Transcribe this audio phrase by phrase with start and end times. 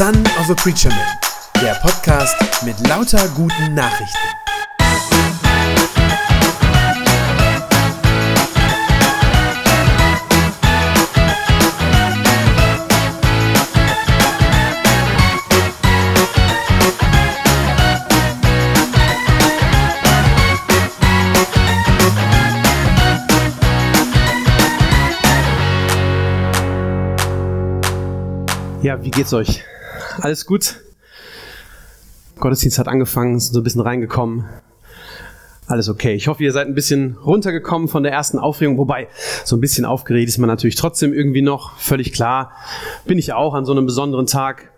[0.00, 2.34] Son of a Preacher Man, der Podcast
[2.64, 4.16] mit lauter guten Nachrichten.
[28.80, 29.62] Ja, wie geht's euch?
[30.18, 30.80] Alles gut?
[32.38, 34.48] Gottesdienst hat angefangen, sind so ein bisschen reingekommen.
[35.66, 36.14] Alles okay.
[36.14, 39.08] Ich hoffe, ihr seid ein bisschen runtergekommen von der ersten Aufregung, wobei
[39.44, 41.76] so ein bisschen aufgeregt ist man natürlich trotzdem irgendwie noch.
[41.78, 42.52] Völlig klar.
[43.04, 44.72] Bin ich auch an so einem besonderen Tag.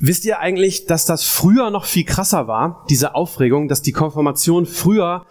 [0.00, 4.66] Wisst ihr eigentlich, dass das früher noch viel krasser war, diese Aufregung, dass die Konfirmation
[4.66, 5.24] früher,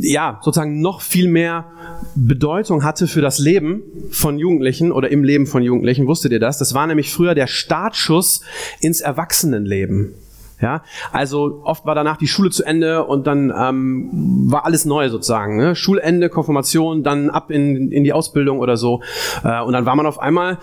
[0.00, 1.66] ja, sozusagen noch viel mehr
[2.14, 6.06] Bedeutung hatte für das Leben von Jugendlichen oder im Leben von Jugendlichen?
[6.06, 6.58] Wusstet ihr das?
[6.58, 8.42] Das war nämlich früher der Startschuss
[8.80, 10.14] ins Erwachsenenleben.
[10.60, 14.08] Ja, also oft war danach die Schule zu Ende und dann ähm,
[14.50, 15.56] war alles neu sozusagen.
[15.56, 15.74] Ne?
[15.74, 19.02] Schulende, Konfirmation, dann ab in, in die Ausbildung oder so.
[19.42, 20.58] Äh, und dann war man auf einmal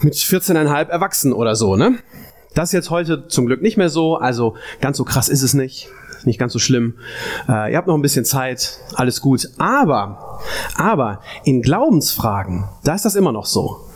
[0.00, 1.76] mit 14,5 erwachsen oder so.
[1.76, 1.98] Ne?
[2.54, 5.54] Das ist jetzt heute zum Glück nicht mehr so, also ganz so krass ist es
[5.54, 5.88] nicht,
[6.24, 6.94] nicht ganz so schlimm.
[7.48, 9.48] Äh, ihr habt noch ein bisschen Zeit, alles gut.
[9.58, 10.40] Aber,
[10.74, 13.86] aber in Glaubensfragen, da ist das immer noch so.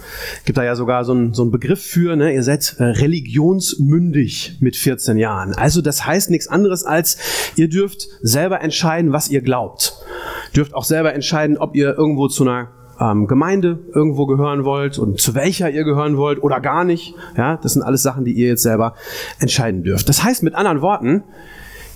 [0.44, 2.32] Gibt da ja sogar so einen, so einen Begriff für, ne?
[2.32, 5.54] ihr seid äh, religionsmündig mit 14 Jahren.
[5.54, 7.18] Also das heißt nichts anderes als,
[7.56, 9.94] ihr dürft selber entscheiden, was ihr glaubt.
[10.54, 15.20] Dürft auch selber entscheiden, ob ihr irgendwo zu einer ähm, Gemeinde irgendwo gehören wollt und
[15.20, 17.14] zu welcher ihr gehören wollt oder gar nicht.
[17.36, 18.94] Ja, das sind alles Sachen, die ihr jetzt selber
[19.38, 20.08] entscheiden dürft.
[20.08, 21.22] Das heißt mit anderen Worten,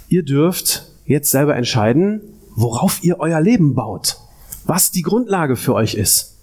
[0.08, 2.20] ihr dürft jetzt selber entscheiden,
[2.54, 4.18] worauf ihr euer Leben baut.
[4.64, 6.36] Was die Grundlage für euch ist.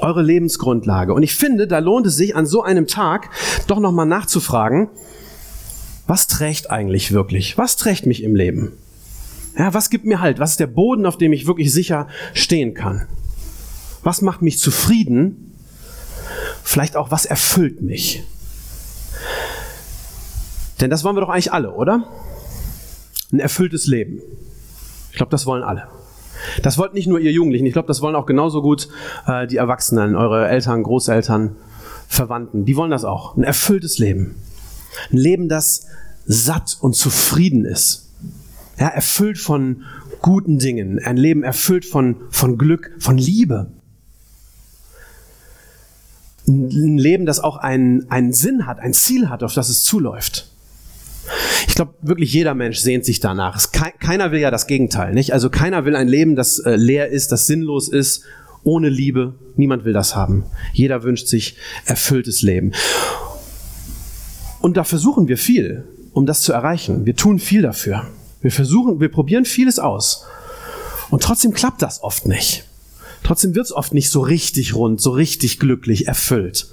[0.00, 1.14] Eure Lebensgrundlage.
[1.14, 3.30] Und ich finde, da lohnt es sich an so einem Tag
[3.68, 4.90] doch nochmal nachzufragen,
[6.06, 7.56] was trägt eigentlich wirklich?
[7.56, 8.72] Was trägt mich im Leben?
[9.56, 10.38] Ja, was gibt mir Halt?
[10.38, 13.06] Was ist der Boden, auf dem ich wirklich sicher stehen kann?
[14.04, 15.56] Was macht mich zufrieden?
[16.62, 18.22] Vielleicht auch, was erfüllt mich?
[20.80, 22.06] Denn das wollen wir doch eigentlich alle, oder?
[23.32, 24.20] Ein erfülltes Leben.
[25.10, 25.88] Ich glaube, das wollen alle.
[26.62, 28.88] Das wollt nicht nur ihr Jugendlichen, ich glaube, das wollen auch genauso gut
[29.26, 31.56] äh, die Erwachsenen, eure Eltern, Großeltern,
[32.06, 32.66] Verwandten.
[32.66, 33.36] Die wollen das auch.
[33.36, 34.34] Ein erfülltes Leben.
[35.10, 35.86] Ein Leben, das
[36.26, 38.10] satt und zufrieden ist.
[38.78, 39.84] Ja, erfüllt von
[40.20, 40.98] guten Dingen.
[41.02, 43.70] Ein Leben erfüllt von, von Glück, von Liebe
[46.46, 50.50] ein Leben, das auch einen, einen Sinn hat, ein Ziel hat, auf das es zuläuft.
[51.68, 53.56] Ich glaube, wirklich jeder Mensch sehnt sich danach.
[53.56, 55.32] Es, keiner will ja das Gegenteil, nicht?
[55.32, 58.24] Also keiner will ein Leben, das äh, leer ist, das sinnlos ist,
[58.62, 59.34] ohne Liebe.
[59.56, 60.44] Niemand will das haben.
[60.72, 61.56] Jeder wünscht sich
[61.86, 62.72] erfülltes Leben.
[64.60, 67.06] Und da versuchen wir viel, um das zu erreichen.
[67.06, 68.06] Wir tun viel dafür.
[68.40, 70.26] Wir versuchen, wir probieren vieles aus.
[71.10, 72.64] Und trotzdem klappt das oft nicht.
[73.24, 76.68] Trotzdem wird es oft nicht so richtig rund, so richtig glücklich, erfüllt.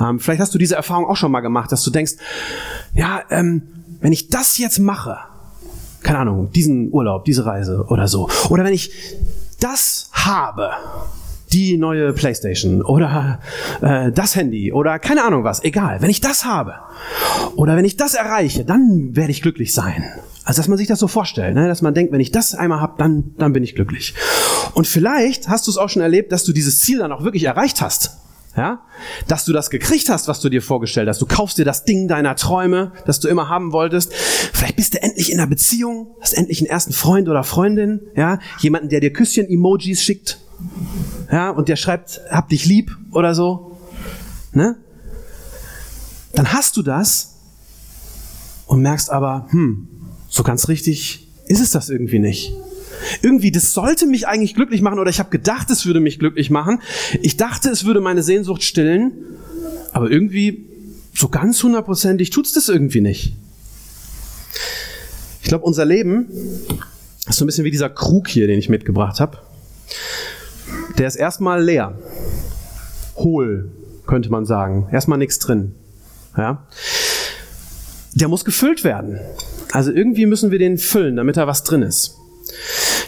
[0.00, 2.14] Ähm, vielleicht hast du diese Erfahrung auch schon mal gemacht, dass du denkst,
[2.94, 3.62] ja, ähm,
[4.00, 5.18] wenn ich das jetzt mache,
[6.02, 8.92] keine Ahnung, diesen Urlaub, diese Reise oder so, oder wenn ich
[9.60, 10.70] das habe,
[11.52, 13.40] die neue Playstation oder
[13.80, 16.74] äh, das Handy oder keine Ahnung was, egal, wenn ich das habe
[17.56, 20.04] oder wenn ich das erreiche, dann werde ich glücklich sein.
[20.48, 21.68] Also dass man sich das so vorstellt, ne?
[21.68, 24.14] dass man denkt, wenn ich das einmal habe, dann, dann bin ich glücklich.
[24.72, 27.44] Und vielleicht hast du es auch schon erlebt, dass du dieses Ziel dann auch wirklich
[27.44, 28.16] erreicht hast.
[28.56, 28.80] Ja?
[29.26, 31.20] Dass du das gekriegt hast, was du dir vorgestellt hast.
[31.20, 34.14] Du kaufst dir das Ding deiner Träume, das du immer haben wolltest.
[34.14, 38.38] Vielleicht bist du endlich in einer Beziehung, hast endlich einen ersten Freund oder Freundin, ja?
[38.60, 40.38] Jemanden, der dir Küsschen-Emojis schickt.
[41.30, 41.50] Ja?
[41.50, 43.76] Und der schreibt, hab dich lieb oder so.
[44.52, 44.76] Ne?
[46.32, 47.34] Dann hast du das
[48.66, 49.88] und merkst aber, hm,
[50.28, 52.52] so ganz richtig ist es das irgendwie nicht.
[53.22, 56.50] Irgendwie, das sollte mich eigentlich glücklich machen oder ich habe gedacht, es würde mich glücklich
[56.50, 56.80] machen.
[57.22, 59.12] Ich dachte, es würde meine Sehnsucht stillen,
[59.92, 60.66] aber irgendwie
[61.14, 63.34] so ganz hundertprozentig tut's das irgendwie nicht.
[65.42, 66.28] Ich glaube, unser Leben
[67.28, 69.38] ist so ein bisschen wie dieser Krug hier, den ich mitgebracht habe.
[70.98, 71.98] Der ist erstmal leer.
[73.16, 73.70] Hohl,
[74.06, 74.88] könnte man sagen.
[74.92, 75.74] Erstmal nichts drin.
[76.36, 76.66] Ja?
[78.14, 79.18] Der muss gefüllt werden.
[79.72, 82.16] Also irgendwie müssen wir den füllen, damit da was drin ist.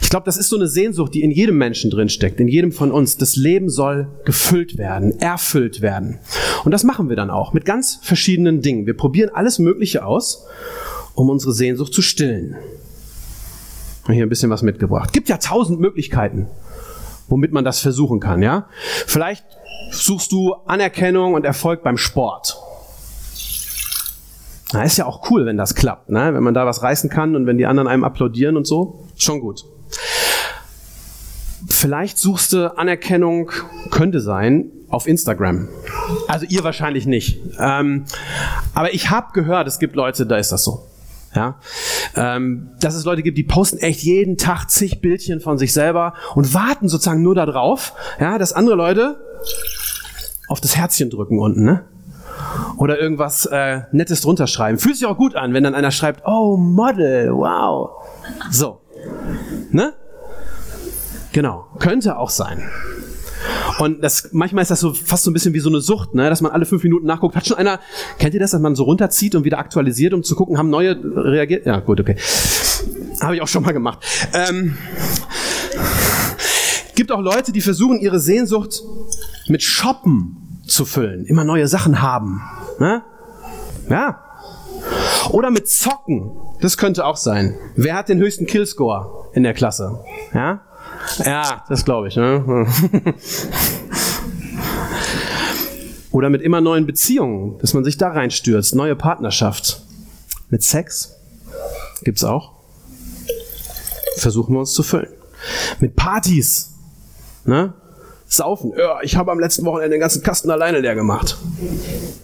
[0.02, 2.72] Ich glaube, das ist so eine Sehnsucht, die in jedem Menschen drin steckt, in jedem
[2.72, 3.16] von uns.
[3.16, 6.18] Das Leben soll gefüllt werden, erfüllt werden.
[6.64, 8.86] Und das machen wir dann auch mit ganz verschiedenen Dingen.
[8.86, 10.46] Wir probieren alles Mögliche aus,
[11.14, 12.56] um unsere Sehnsucht zu stillen.
[14.06, 15.12] Hier ein bisschen was mitgebracht.
[15.12, 16.48] Gibt ja tausend Möglichkeiten,
[17.28, 18.68] womit man das versuchen kann, ja?
[19.06, 19.44] Vielleicht
[19.92, 22.56] suchst du Anerkennung und Erfolg beim Sport.
[24.72, 26.32] Na, ist ja auch cool, wenn das klappt, ne?
[26.32, 29.06] wenn man da was reißen kann und wenn die anderen einem applaudieren und so.
[29.16, 29.64] Schon gut.
[31.68, 33.50] Vielleicht suchst du Anerkennung,
[33.90, 35.68] könnte sein, auf Instagram.
[36.28, 37.40] Also ihr wahrscheinlich nicht.
[37.58, 38.04] Ähm,
[38.74, 40.86] aber ich habe gehört, es gibt Leute, da ist das so.
[41.34, 41.60] Ja,
[42.16, 46.14] ähm, dass es Leute gibt, die posten echt jeden Tag zig Bildchen von sich selber
[46.34, 49.20] und warten sozusagen nur darauf, ja, dass andere Leute
[50.48, 51.84] auf das Herzchen drücken unten, ne?
[52.80, 54.78] Oder irgendwas äh, Nettes drunter schreiben.
[54.78, 57.90] Fühlt sich auch gut an, wenn dann einer schreibt, oh Model, wow.
[58.50, 58.80] So,
[59.70, 59.92] ne?
[61.32, 62.62] Genau, könnte auch sein.
[63.80, 66.30] Und das, manchmal ist das so fast so ein bisschen wie so eine Sucht, ne?
[66.30, 67.36] dass man alle fünf Minuten nachguckt.
[67.36, 67.80] Hat schon einer,
[68.18, 70.98] kennt ihr das, dass man so runterzieht und wieder aktualisiert, um zu gucken, haben neue
[71.02, 71.66] reagiert?
[71.66, 72.16] Ja, gut, okay.
[73.20, 73.98] Habe ich auch schon mal gemacht.
[74.32, 74.78] Ähm,
[76.94, 78.82] gibt auch Leute, die versuchen, ihre Sehnsucht
[79.48, 80.39] mit Shoppen
[80.70, 81.26] zu füllen.
[81.26, 82.40] Immer neue Sachen haben.
[82.78, 83.02] Ne?
[83.88, 84.20] Ja.
[85.30, 86.32] Oder mit Zocken.
[86.60, 87.56] Das könnte auch sein.
[87.76, 90.02] Wer hat den höchsten Killscore in der Klasse?
[90.32, 90.60] Ja?
[91.24, 92.16] Ja, das glaube ich.
[92.16, 92.66] Ne?
[96.10, 99.82] Oder mit immer neuen Beziehungen, dass man sich da reinstürzt, neue Partnerschaft.
[100.48, 101.16] Mit Sex
[102.02, 102.52] gibt's auch.
[104.16, 105.12] Versuchen wir uns zu füllen.
[105.78, 106.74] Mit Partys,
[107.44, 107.72] ne?
[108.30, 108.72] Saufen.
[108.78, 111.36] Ja, ich habe am letzten Wochenende den ganzen Kasten alleine leer gemacht.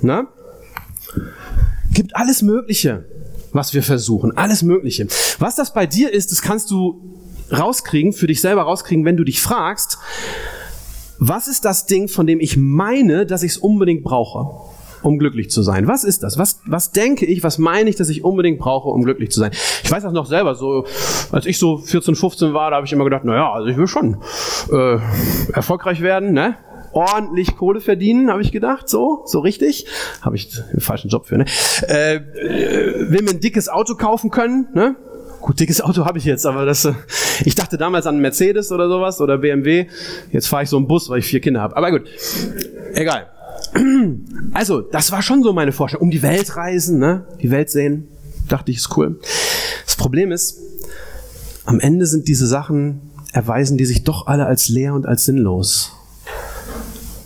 [0.03, 0.29] Ne?
[1.93, 3.05] Gibt alles Mögliche,
[3.53, 4.37] was wir versuchen.
[4.37, 5.09] Alles Mögliche.
[5.41, 7.03] Was das bei dir ist, das kannst du
[7.51, 9.99] rauskriegen, für dich selber rauskriegen, wenn du dich fragst,
[11.19, 15.51] was ist das Ding, von dem ich meine, dass ich es unbedingt brauche, um glücklich
[15.51, 15.89] zu sein?
[15.89, 16.39] Was ist das?
[16.39, 19.51] Was, was denke ich, was meine ich, dass ich unbedingt brauche, um glücklich zu sein?
[19.83, 20.85] Ich weiß auch noch selber, so
[21.33, 23.87] als ich so 14, 15 war, da habe ich immer gedacht, naja, also ich will
[23.87, 24.19] schon
[24.73, 24.99] äh,
[25.53, 26.57] erfolgreich werden, ne?
[26.97, 29.87] ordentlich Kohle verdienen, habe ich gedacht, so, so richtig.
[30.23, 31.45] Habe ich den falschen Job für, ne?
[31.83, 32.21] Äh,
[33.11, 34.97] will mir ein dickes Auto kaufen können, ne?
[35.41, 36.95] Gut, dickes Auto habe ich jetzt, aber das, äh,
[37.45, 39.87] ich dachte damals an Mercedes oder sowas oder BMW.
[40.33, 41.77] Jetzt fahre ich so einen Bus, weil ich vier Kinder habe.
[41.77, 42.09] Aber gut,
[42.95, 43.29] egal.
[44.53, 46.05] Also, das war schon so meine Vorstellung.
[46.05, 47.27] Um die Welt reisen, ne?
[47.43, 48.09] die Welt sehen,
[48.49, 49.21] dachte ich, ist cool.
[49.85, 50.59] Das Problem ist,
[51.67, 55.93] am Ende sind diese Sachen, erweisen die sich doch alle als leer und als sinnlos.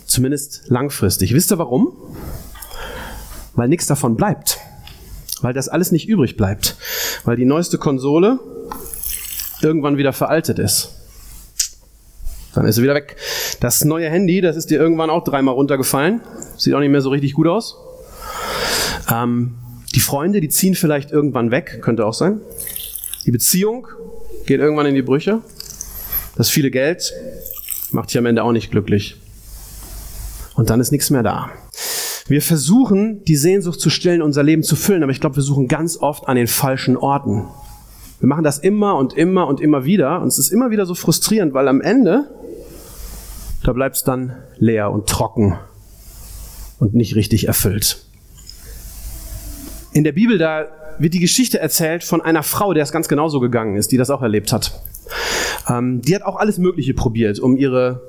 [0.05, 1.33] Zumindest langfristig.
[1.33, 1.93] Wisst ihr warum?
[3.55, 4.59] Weil nichts davon bleibt
[5.41, 6.77] weil das alles nicht übrig bleibt,
[7.23, 8.39] weil die neueste Konsole
[9.61, 11.00] irgendwann wieder veraltet ist.
[12.53, 13.15] Dann ist sie wieder weg.
[13.59, 16.21] Das neue Handy, das ist dir irgendwann auch dreimal runtergefallen.
[16.57, 17.77] Sieht auch nicht mehr so richtig gut aus.
[19.11, 19.55] Ähm,
[19.95, 22.41] die Freunde, die ziehen vielleicht irgendwann weg, könnte auch sein.
[23.25, 23.87] Die Beziehung
[24.45, 25.39] geht irgendwann in die Brüche.
[26.35, 27.13] Das viele Geld
[27.91, 29.17] macht dich am Ende auch nicht glücklich.
[30.55, 31.49] Und dann ist nichts mehr da.
[32.27, 35.67] Wir versuchen, die Sehnsucht zu stillen, unser Leben zu füllen, aber ich glaube, wir suchen
[35.67, 37.47] ganz oft an den falschen Orten.
[38.21, 40.93] Wir machen das immer und immer und immer wieder und es ist immer wieder so
[40.93, 42.29] frustrierend, weil am Ende,
[43.63, 45.57] da bleibt es dann leer und trocken
[46.79, 48.05] und nicht richtig erfüllt.
[49.91, 50.67] In der Bibel, da
[50.99, 54.11] wird die Geschichte erzählt von einer Frau, der es ganz genauso gegangen ist, die das
[54.11, 54.83] auch erlebt hat.
[55.67, 58.03] Ähm, die hat auch alles Mögliche probiert, um ihre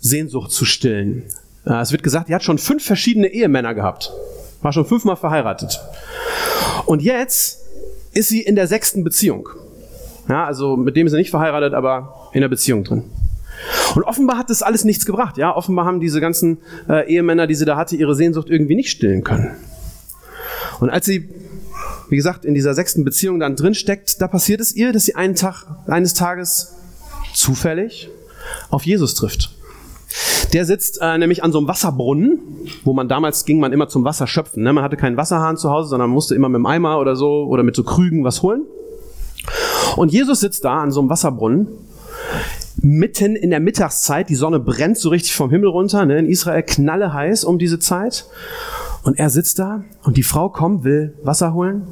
[0.00, 1.24] Sehnsucht zu stillen.
[1.66, 4.10] Äh, es wird gesagt, die hat schon fünf verschiedene Ehemänner gehabt.
[4.62, 5.80] War schon fünfmal verheiratet.
[6.86, 7.60] Und jetzt
[8.12, 9.48] ist sie in der sechsten Beziehung.
[10.28, 13.04] Ja, also mit dem ist sie nicht verheiratet, aber in der Beziehung drin.
[13.94, 15.36] Und offenbar hat das alles nichts gebracht.
[15.36, 18.90] Ja, offenbar haben diese ganzen äh, Ehemänner, die sie da hatte, ihre Sehnsucht irgendwie nicht
[18.90, 19.56] stillen können.
[20.80, 21.28] Und als sie,
[22.08, 25.14] wie gesagt, in dieser sechsten Beziehung dann drin steckt, da passiert es ihr, dass sie
[25.14, 26.74] einen Tag, eines Tages
[27.34, 28.08] zufällig
[28.70, 29.50] auf Jesus trifft.
[30.52, 32.40] Der sitzt äh, nämlich an so einem Wasserbrunnen,
[32.84, 34.64] wo man damals ging man immer zum Wasser schöpfen.
[34.64, 34.72] Ne?
[34.72, 37.62] Man hatte keinen Wasserhahn zu Hause, sondern musste immer mit dem Eimer oder so oder
[37.62, 38.62] mit so Krügen was holen.
[39.96, 41.68] Und Jesus sitzt da an so einem Wasserbrunnen,
[42.80, 44.28] mitten in der Mittagszeit.
[44.28, 46.04] Die Sonne brennt so richtig vom Himmel runter.
[46.04, 46.18] Ne?
[46.18, 48.26] In Israel knalle heiß um diese Zeit.
[49.02, 51.86] Und er sitzt da und die Frau kommt, will Wasser holen,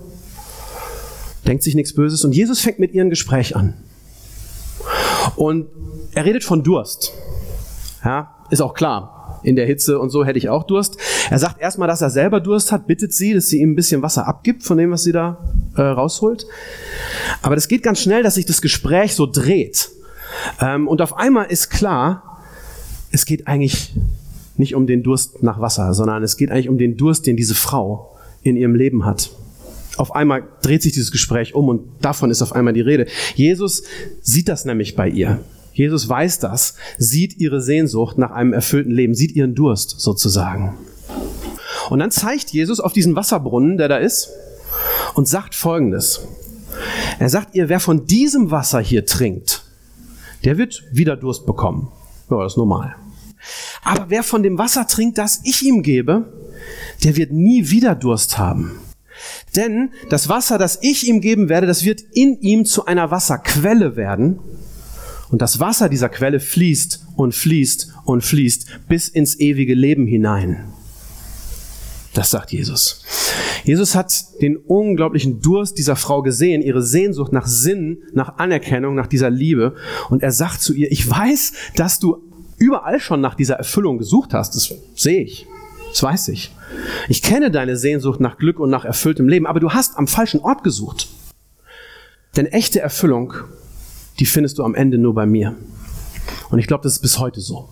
[1.46, 3.74] denkt sich nichts Böses und Jesus fängt mit ihr ein Gespräch an.
[5.36, 5.68] Und
[6.12, 7.12] er redet von Durst.
[8.04, 9.40] Ja, ist auch klar.
[9.44, 10.96] In der Hitze und so hätte ich auch Durst.
[11.30, 14.02] Er sagt erstmal, dass er selber Durst hat, bittet sie, dass sie ihm ein bisschen
[14.02, 15.38] Wasser abgibt von dem, was sie da
[15.76, 16.44] äh, rausholt.
[17.40, 19.90] Aber das geht ganz schnell, dass sich das Gespräch so dreht.
[20.60, 22.42] Ähm, und auf einmal ist klar,
[23.12, 23.94] es geht eigentlich
[24.56, 27.54] nicht um den Durst nach Wasser, sondern es geht eigentlich um den Durst, den diese
[27.54, 29.30] Frau in ihrem Leben hat.
[29.96, 33.06] Auf einmal dreht sich dieses Gespräch um und davon ist auf einmal die Rede.
[33.34, 33.82] Jesus
[34.20, 35.40] sieht das nämlich bei ihr.
[35.78, 40.76] Jesus weiß das, sieht ihre Sehnsucht nach einem erfüllten Leben, sieht ihren Durst sozusagen.
[41.88, 44.28] Und dann zeigt Jesus auf diesen Wasserbrunnen, der da ist,
[45.14, 46.26] und sagt Folgendes.
[47.20, 49.62] Er sagt ihr, wer von diesem Wasser hier trinkt,
[50.42, 51.92] der wird wieder Durst bekommen.
[52.28, 52.96] Ja, das ist normal.
[53.84, 56.32] Aber wer von dem Wasser trinkt, das ich ihm gebe,
[57.04, 58.80] der wird nie wieder Durst haben.
[59.54, 63.94] Denn das Wasser, das ich ihm geben werde, das wird in ihm zu einer Wasserquelle
[63.94, 64.40] werden.
[65.30, 70.72] Und das Wasser dieser Quelle fließt und fließt und fließt bis ins ewige Leben hinein.
[72.14, 73.04] Das sagt Jesus.
[73.64, 79.06] Jesus hat den unglaublichen Durst dieser Frau gesehen, ihre Sehnsucht nach Sinn, nach Anerkennung, nach
[79.06, 79.76] dieser Liebe.
[80.08, 82.22] Und er sagt zu ihr, ich weiß, dass du
[82.56, 84.54] überall schon nach dieser Erfüllung gesucht hast.
[84.54, 85.46] Das sehe ich.
[85.90, 86.54] Das weiß ich.
[87.08, 90.40] Ich kenne deine Sehnsucht nach Glück und nach erfülltem Leben, aber du hast am falschen
[90.40, 91.08] Ort gesucht.
[92.36, 93.34] Denn echte Erfüllung,
[94.18, 95.56] die findest du am Ende nur bei mir.
[96.50, 97.68] Und ich glaube, das ist bis heute so.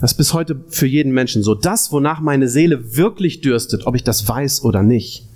[0.00, 1.54] Das ist bis heute für jeden Menschen so.
[1.54, 5.28] Das, wonach meine Seele wirklich dürstet, ob ich das weiß oder nicht.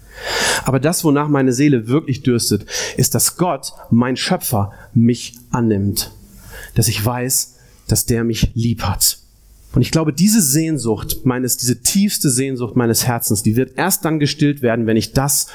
[0.65, 2.67] Aber das, wonach meine Seele wirklich dürstet,
[2.97, 6.11] ist, dass Gott, mein Schöpfer, mich annimmt.
[6.75, 7.55] Dass ich weiß,
[7.87, 9.19] dass der mich lieb hat.
[9.73, 14.19] Und ich glaube, diese Sehnsucht meines, diese tiefste Sehnsucht meines Herzens, die wird erst dann
[14.19, 15.49] gestillt werden, wenn ich das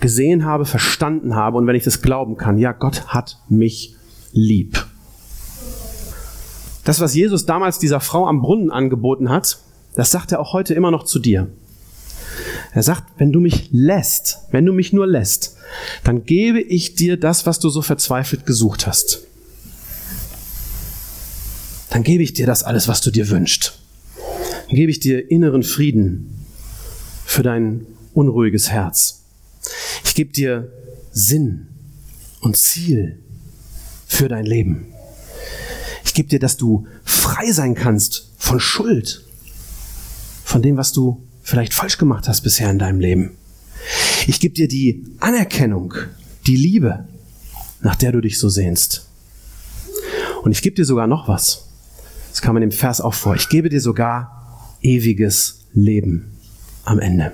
[0.00, 2.58] gesehen habe, verstanden habe und wenn ich das glauben kann.
[2.58, 3.94] Ja, Gott hat mich
[4.32, 4.86] lieb.
[6.84, 9.58] Das, was Jesus damals dieser Frau am Brunnen angeboten hat,
[9.94, 11.48] das sagt er auch heute immer noch zu dir.
[12.72, 15.56] Er sagt, wenn du mich lässt, wenn du mich nur lässt,
[16.04, 19.22] dann gebe ich dir das, was du so verzweifelt gesucht hast.
[21.90, 23.78] Dann gebe ich dir das alles, was du dir wünschst.
[24.68, 26.44] Dann gebe ich dir inneren Frieden
[27.24, 29.25] für dein unruhiges Herz.
[30.04, 30.72] Ich gebe dir
[31.12, 31.68] Sinn
[32.40, 33.18] und Ziel
[34.06, 34.92] für dein Leben
[36.16, 39.22] gebe dir, dass du frei sein kannst von Schuld,
[40.44, 43.36] von dem, was du vielleicht falsch gemacht hast bisher in deinem Leben.
[44.26, 45.94] Ich gebe dir die Anerkennung,
[46.46, 47.06] die Liebe,
[47.82, 49.08] nach der du dich so sehnst.
[50.42, 51.68] Und ich gebe dir sogar noch was.
[52.30, 53.36] Das kam in dem Vers auch vor.
[53.36, 56.38] Ich gebe dir sogar ewiges Leben
[56.84, 57.32] am Ende.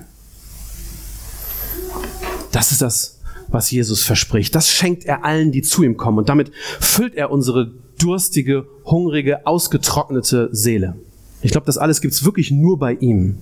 [2.63, 4.55] Das ist das, was Jesus verspricht.
[4.55, 6.19] Das schenkt er allen, die zu ihm kommen.
[6.19, 10.95] Und damit füllt er unsere durstige, hungrige, ausgetrocknete Seele.
[11.41, 13.41] Ich glaube, das alles gibt's wirklich nur bei ihm.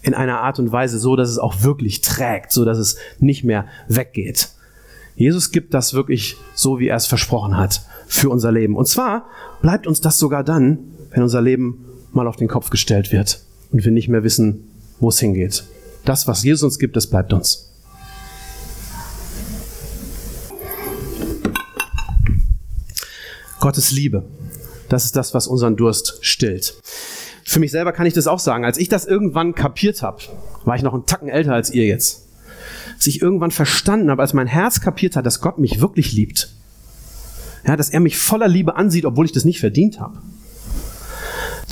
[0.00, 3.44] In einer Art und Weise so, dass es auch wirklich trägt, so dass es nicht
[3.44, 4.48] mehr weggeht.
[5.16, 8.74] Jesus gibt das wirklich so, wie er es versprochen hat, für unser Leben.
[8.74, 9.26] Und zwar
[9.60, 10.78] bleibt uns das sogar dann,
[11.10, 14.64] wenn unser Leben mal auf den Kopf gestellt wird und wir nicht mehr wissen,
[14.98, 15.64] wo es hingeht.
[16.06, 17.68] Das, was Jesus uns gibt, das bleibt uns.
[23.62, 24.24] Gottes Liebe.
[24.88, 26.74] Das ist das, was unseren Durst stillt.
[27.44, 28.64] Für mich selber kann ich das auch sagen.
[28.64, 30.20] Als ich das irgendwann kapiert habe,
[30.64, 32.26] war ich noch einen Tacken älter als ihr jetzt.
[32.94, 36.52] Als ich irgendwann verstanden habe, als mein Herz kapiert hat, dass Gott mich wirklich liebt.
[37.64, 40.18] Ja, dass er mich voller Liebe ansieht, obwohl ich das nicht verdient habe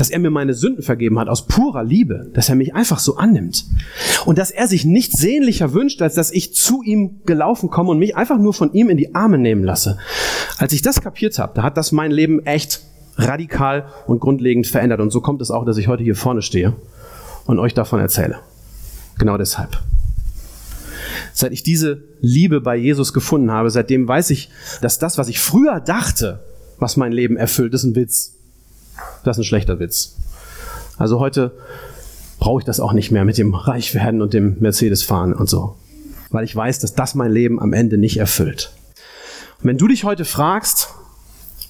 [0.01, 3.19] dass er mir meine Sünden vergeben hat aus purer Liebe, dass er mich einfach so
[3.19, 3.67] annimmt.
[4.25, 7.99] Und dass er sich nicht sehnlicher wünscht, als dass ich zu ihm gelaufen komme und
[7.99, 9.99] mich einfach nur von ihm in die Arme nehmen lasse.
[10.57, 12.81] Als ich das kapiert habe, da hat das mein Leben echt
[13.17, 15.01] radikal und grundlegend verändert.
[15.01, 16.75] Und so kommt es auch, dass ich heute hier vorne stehe
[17.45, 18.39] und euch davon erzähle.
[19.19, 19.83] Genau deshalb.
[21.35, 24.49] Seit ich diese Liebe bei Jesus gefunden habe, seitdem weiß ich,
[24.81, 26.41] dass das, was ich früher dachte,
[26.79, 28.40] was mein Leben erfüllt, ist ein Witz.
[29.25, 30.17] Das ist ein schlechter Witz.
[30.99, 31.53] Also heute
[32.39, 35.77] brauche ich das auch nicht mehr mit dem Reichwerden und dem Mercedes fahren und so.
[36.31, 38.73] Weil ich weiß, dass das mein Leben am Ende nicht erfüllt.
[39.61, 40.89] Und wenn du dich heute fragst,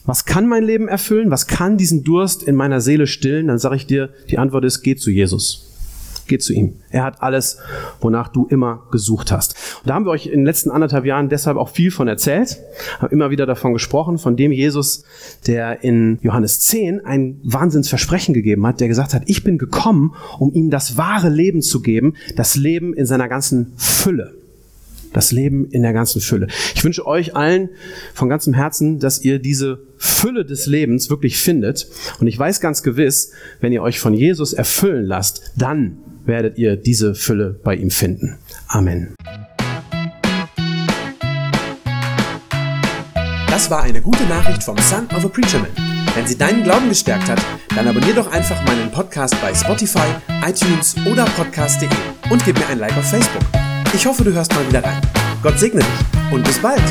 [0.05, 1.31] was kann mein Leben erfüllen?
[1.31, 3.49] Was kann diesen Durst in meiner Seele stillen?
[3.49, 5.70] Dann sage ich dir, die Antwort ist, geh zu Jesus.
[6.31, 6.75] Geh zu ihm.
[6.91, 7.59] Er hat alles,
[8.01, 9.57] wonach du immer gesucht hast.
[9.81, 12.61] Und da haben wir euch in den letzten anderthalb Jahren deshalb auch viel von erzählt,
[13.01, 15.03] haben immer wieder davon gesprochen, von dem Jesus,
[15.49, 20.53] der in Johannes 10 ein Wahnsinnsversprechen gegeben hat, der gesagt hat, ich bin gekommen, um
[20.53, 24.33] ihm das wahre Leben zu geben, das Leben in seiner ganzen Fülle.
[25.13, 26.47] Das Leben in der ganzen Fülle.
[26.77, 27.71] Ich wünsche euch allen
[28.15, 31.89] von ganzem Herzen, dass ihr diese Fülle des Lebens wirklich findet.
[32.21, 36.77] Und ich weiß ganz gewiss, wenn ihr euch von Jesus erfüllen lasst, dann werdet ihr
[36.77, 38.39] diese Fülle bei ihm finden.
[38.69, 39.15] Amen.
[43.49, 45.71] Das war eine gute Nachricht vom Son of a Preacher Man.
[46.15, 47.41] Wenn sie deinen Glauben gestärkt hat,
[47.75, 50.07] dann abonnier doch einfach meinen Podcast bei Spotify,
[50.47, 51.89] iTunes oder podcast.de
[52.31, 53.43] und gib mir ein Like auf Facebook.
[53.95, 55.01] Ich hoffe, du hörst mal wieder rein.
[55.43, 56.83] Gott segne dich und bis bald.